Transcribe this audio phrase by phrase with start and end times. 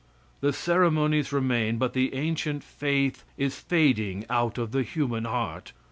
[0.39, 5.73] The ceremonies remain, but the ancient faith is fading out of the human heart.